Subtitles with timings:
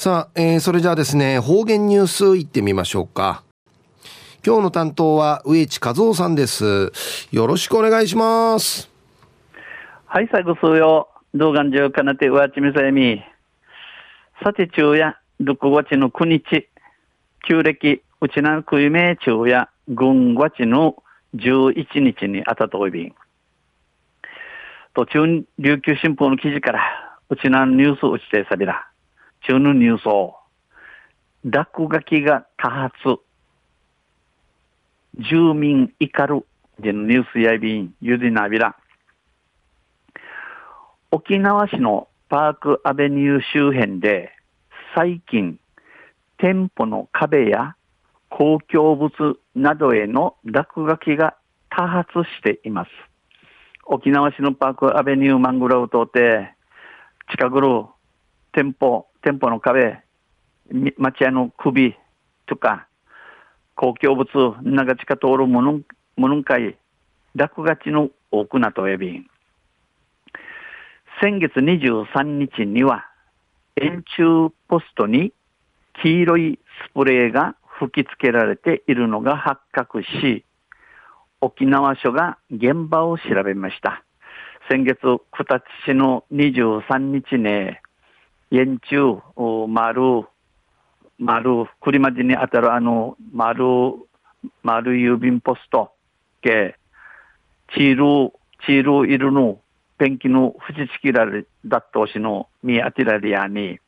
[0.00, 3.42] さあ、えー、それじゃあですね、方言ニュースいってみましょうか。
[4.42, 6.90] 今日の担当は植地和夫さんです。
[7.32, 8.88] よろしくお願いします。
[10.06, 11.10] はい、最後数よ。
[11.34, 13.22] 動画上かなてわちみさやみ。
[14.42, 16.70] さて昼夜、6月の9日、
[17.46, 20.96] 旧暦、うちなくいめ昼夜、軍月の
[21.34, 23.14] 11日にあたといびん。
[24.94, 26.80] 途中、琉球新報の記事から、
[27.28, 28.89] うちなニュースうちてさびら。
[29.46, 30.36] 中のニュースを、
[31.44, 32.92] 落書きが多発、
[35.18, 36.46] 住民怒る、
[36.78, 38.76] でのニュースやびん、ゆでなびら。
[41.10, 44.30] 沖縄市のパークアベニュー周辺で、
[44.94, 45.58] 最近、
[46.38, 47.76] 店舗の壁や
[48.28, 51.36] 公共物などへの落書きが
[51.68, 52.90] 多発しています。
[53.86, 56.54] 沖縄市のパークアベニューマングローを通って、
[57.30, 57.92] 近くの
[58.52, 60.00] 店舗、店舗の壁、
[60.96, 61.96] 町屋の首
[62.46, 62.86] とか、
[63.74, 65.80] 公共物、長近通るもの、
[66.16, 66.76] ものんかい、
[67.34, 69.26] 落書きの多くなとえびん。
[71.20, 73.06] 先月23日には、
[73.76, 75.32] 円柱ポストに
[76.02, 80.44] 黄色いスプレーが吹き付けられているのが発覚し、
[81.42, 84.02] 沖縄署が現場を調べました。
[84.70, 87.82] 先月、九立市の23日ね、
[88.52, 89.22] 円柱、
[89.68, 90.24] 丸、
[91.18, 93.64] 丸、栗町に当たるあの、丸、
[94.64, 95.92] 丸郵便ポスト、
[96.42, 96.76] け、
[97.74, 98.32] チール、
[98.66, 99.60] チールいるの、
[99.98, 103.78] ペンキの縁ちきられ、だっとしの、見当てられやに、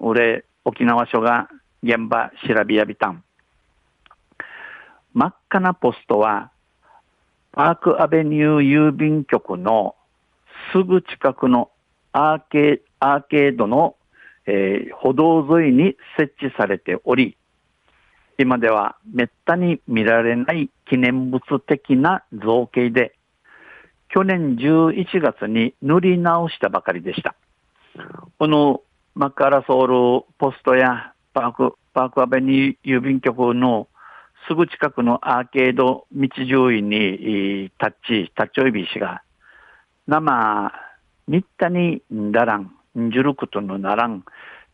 [0.00, 1.48] 俺、沖縄署が
[1.84, 3.22] 現場調べやびたん。
[5.12, 6.50] 真っ赤なポストは、
[7.52, 9.94] パークアベニュー郵便局の
[10.72, 11.70] すぐ近くの
[12.12, 12.82] アーケ
[13.12, 13.96] アーケードの、
[14.46, 17.36] えー、歩道沿いに設置されており、
[18.38, 23.14] 今ではめったに見られない記念物的な造形で、
[24.08, 27.34] 去年11月に塗り直したばかりでした。
[28.38, 28.80] この
[29.14, 33.88] マッカラソールポストやパーク、パークアベニー郵便局の
[34.48, 39.22] すぐ近くのアーケード道上位にタッチ、タッチョイビー氏が、
[40.06, 40.72] 生、
[41.28, 44.24] みったにだら、んんじゅることのならん、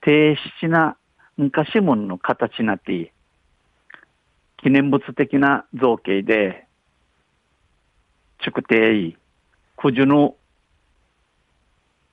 [0.00, 0.96] 低質な
[1.36, 3.12] 昔もんの形なって、
[4.58, 6.66] 記念物的な造形で、
[8.42, 9.16] 築定、
[9.76, 10.34] 九十の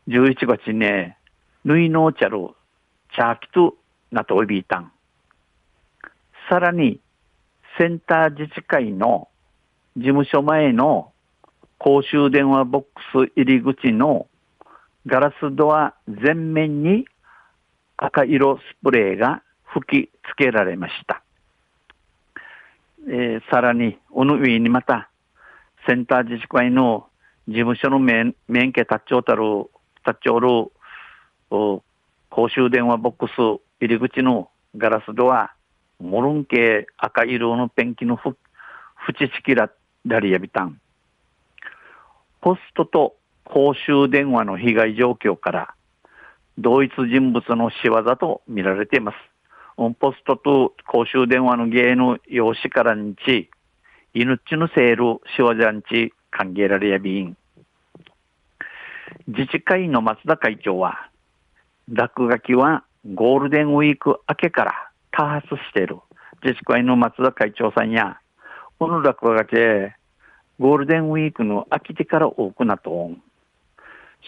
[0.07, 1.17] 11月ね、
[1.63, 2.49] ぬいのちゃる、
[3.15, 3.75] チャーキと
[4.11, 4.91] なとおびいたん。
[6.49, 6.99] さらに、
[7.77, 9.29] センター自治会の
[9.95, 11.11] 事務所前の
[11.77, 14.27] 公衆電話ボックス入り口の
[15.05, 17.05] ガラスドア全面に
[17.97, 21.23] 赤色スプレーが吹き付けられました。
[23.07, 25.09] えー、さらに、おの上にまた、
[25.85, 27.07] センター自治会の
[27.47, 29.43] 事務所の免免許立ちおたる、
[30.07, 30.71] 立ちおる、
[31.49, 33.31] 公衆電話ボックス
[33.81, 35.53] 入り口のガラスドア、
[35.99, 38.37] モルン系赤色のペンキのふ、
[39.09, 39.69] 縁ちきら、
[40.05, 40.79] ラリアビタン。
[42.39, 43.15] ポストと
[43.45, 45.73] 公衆電話の被害状況から、
[46.57, 49.15] 同一人物の仕業と見られています。
[49.77, 53.49] オンポストと公衆電話の芸の用紙からにち、
[54.13, 57.35] 命のセール仕業にち歓迎られやびん。
[59.27, 61.09] 自治会の松田会長は、
[61.89, 62.83] 落書きは
[63.13, 65.97] ゴールデンウィーク明けから多発している。
[66.43, 68.19] 自治会の松田会長さんや、
[68.79, 69.55] この落書き
[70.59, 73.21] ゴールデンウィークの秋手から多くなとん。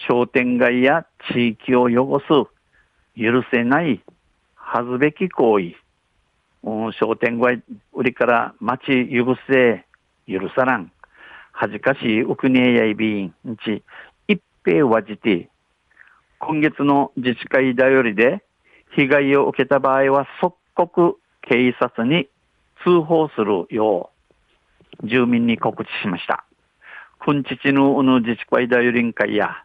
[0.08, 2.26] 商店街や地域を汚す、
[3.20, 4.02] 許せない、
[4.54, 5.74] 恥ずべき行為。
[6.92, 7.62] 商店街
[7.94, 9.84] 売りから町許せ、
[10.26, 10.92] 許さらん。
[11.52, 13.32] 恥ずかしいお国へやいびん
[13.64, 13.82] ち、
[14.28, 15.48] 一平はじて、
[16.38, 18.44] 今月の自治会だよりで、
[18.94, 21.18] 被害を受けた場合は即刻
[21.48, 22.28] 警察に
[22.84, 24.10] 通報するよ
[25.02, 26.44] う、住民に告知しました。
[27.20, 29.64] くんちちのうぬ自治会だよりん会や、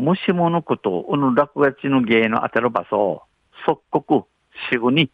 [0.00, 3.22] もしものこと、うぬ落書きの芸の当たる場所を、
[3.66, 4.24] 即刻、
[4.72, 5.10] すぐに、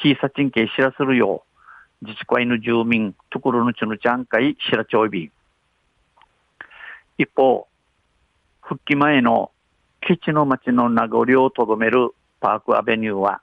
[0.00, 1.44] 警察に知らせるよ
[2.00, 5.32] う、自治会の住民、ところのちのちゃん会、しらちょいび。
[7.18, 7.66] 一方、
[8.60, 9.50] 復帰前の
[10.00, 13.40] 基地の町の名残をとどめるパークアベニューは、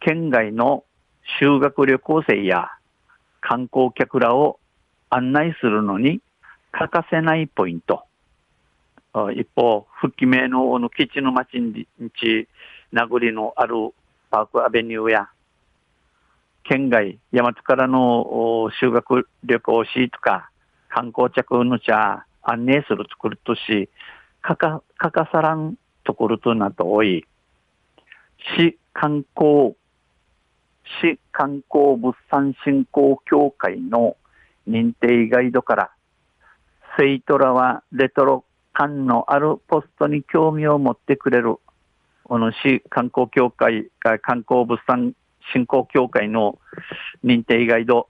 [0.00, 0.84] 県外の
[1.40, 2.68] 修学旅行生や
[3.40, 4.60] 観光客らを
[5.08, 6.20] 案内するのに
[6.72, 8.04] 欠かせないポイント。
[9.32, 11.86] 一方、復帰名のの基地の町に
[12.20, 12.48] ち、
[12.90, 13.74] 名残のある
[14.30, 15.28] パークアベニューや、
[16.64, 20.50] 県外、大和からの修学旅行しとか、
[20.88, 23.88] 観光着の茶案内する作るとし、
[24.42, 27.24] かか、かかさらんところとなと多い。
[28.56, 29.76] 市観光、
[31.02, 34.16] 市観光物産振興協会の
[34.68, 35.90] 認定ガイドから、
[36.98, 41.56] 生徒らはレトロ感のあるポストに興味を持ってくれる、
[42.24, 45.14] この市観光協会、観光物産
[45.52, 46.58] 振興協会の
[47.24, 48.08] 認定ガイド、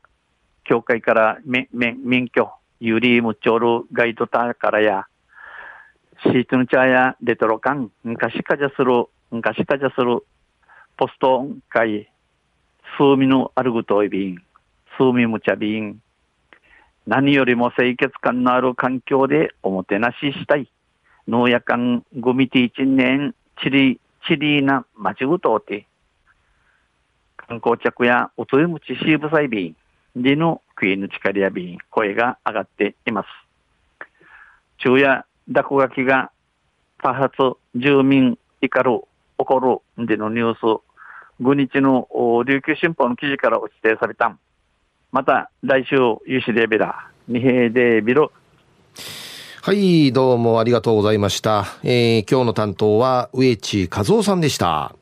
[0.64, 2.50] 協会から免許、
[2.80, 5.06] ユリームチョールガイドターからや、
[6.22, 10.24] シートのチャーやレトロ感、昔かじゃする、昔かじゃする、
[10.96, 12.08] ポスト会、
[12.96, 14.36] 数ミのあるぐといびん、
[14.96, 16.00] 数ミむちゃびん、
[17.06, 20.70] 何よりも清潔感のある環境でおもてなししたい。
[21.28, 25.86] 農薬館グミティ一年、チリ、チリーな町ぐとうて、
[27.36, 29.76] 観光客やおといむちしーぶさいびん、
[30.16, 33.28] でのクイーンの力やびん、声が上がっています。
[34.78, 36.30] 昼夜、落書きが
[37.02, 37.36] 多発
[37.74, 39.00] 住民怒る、
[39.38, 40.82] 起こるでのニュース、
[41.40, 42.08] 5日の
[42.44, 44.38] 琉球新報の記事から指定された。
[45.14, 45.94] また来週、
[46.26, 48.32] 有志でベラ、二平でビロ。
[49.62, 51.66] はい、どうもありがとうございました。
[51.84, 54.96] えー、今日の担当は植地和夫さんでした。